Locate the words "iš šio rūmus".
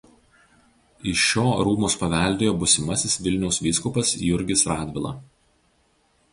1.11-1.97